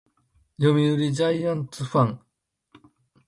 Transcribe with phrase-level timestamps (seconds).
[0.57, 2.21] 読売ジャイアンツファン